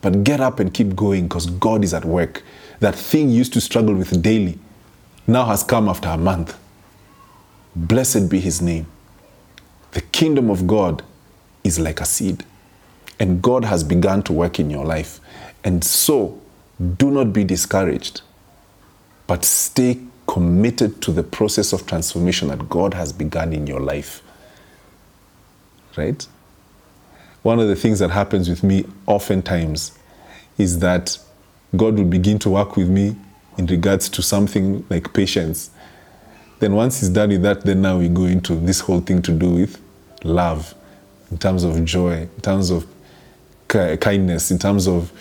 [0.00, 2.42] but get up and keep going because God is at work
[2.80, 4.58] that thing you used to struggle with daily
[5.28, 6.58] now has come after a month.
[7.76, 8.86] Blessed be his name.
[9.92, 11.04] The kingdom of God
[11.62, 12.44] is like a seed,
[13.20, 15.20] and God has begun to work in your life.
[15.62, 16.40] And so,
[16.96, 18.22] do not be discouraged,
[19.28, 24.22] but stay committed to the process of transformation that God has begun in your life.
[25.96, 26.24] Right?
[27.42, 29.98] One of the things that happens with me oftentimes
[30.58, 31.18] is that
[31.76, 33.16] God will begin to work with me
[33.56, 35.70] in regards to something like patience.
[36.60, 39.32] Then once He's done with that, then now we go into this whole thing to
[39.32, 39.80] do with
[40.24, 40.74] love,
[41.30, 42.86] in terms of joy, in terms of
[43.68, 45.12] kindness, in terms of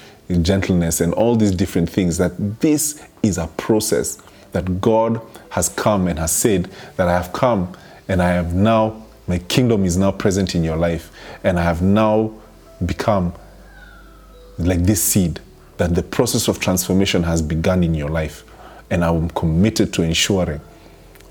[0.42, 2.18] gentleness, and all these different things.
[2.18, 7.34] That this is a process that God has come and has said that I have
[7.34, 7.76] come
[8.08, 11.12] and I have now, my kingdom is now present in your life,
[11.44, 12.34] and I have now
[12.86, 13.34] become
[14.58, 15.40] like this seed
[15.78, 18.44] that the process of transformation has begun in your life.
[18.90, 20.62] And I'm committed to ensuring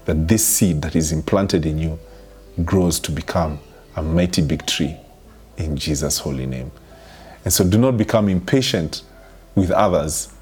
[0.04, 1.98] that this seed that is implanted in you
[2.64, 3.58] grows to become
[3.96, 4.96] a mighty big tree
[5.56, 6.70] in Jesus' holy name.
[7.44, 9.02] And so do not become impatient
[9.54, 10.32] with others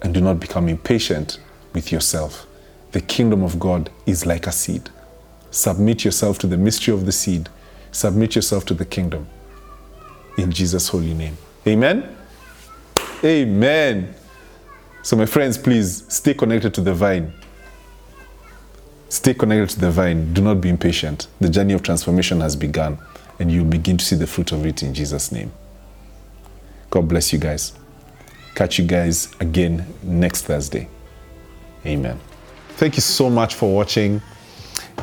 [0.00, 1.38] and do not become impatient
[1.72, 2.46] with yourself.
[2.92, 4.90] The kingdom of God is like a seed.
[5.50, 7.48] Submit yourself to the mystery of the seed,
[7.90, 9.26] submit yourself to the kingdom
[10.36, 11.36] in Jesus' holy name.
[11.66, 12.16] Amen.
[13.24, 14.14] Amen.
[15.02, 17.32] So, my friends, please stay connected to the vine.
[19.08, 20.32] Stay connected to the vine.
[20.32, 21.26] Do not be impatient.
[21.40, 22.98] The journey of transformation has begun,
[23.38, 25.52] and you'll begin to see the fruit of it in Jesus' name.
[26.90, 27.72] God bless you guys.
[28.54, 30.88] Catch you guys again next Thursday.
[31.86, 32.18] Amen.
[32.76, 34.22] Thank you so much for watching.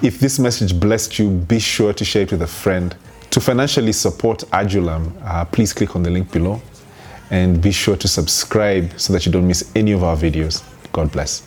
[0.02, 2.96] If this message blessed you, be sure to share it with a friend.
[3.32, 6.62] To financially support Adulam, uh, please click on the link below
[7.32, 10.64] and be sure to subscribe so that you don't miss any of our videos.
[10.92, 11.44] God bless.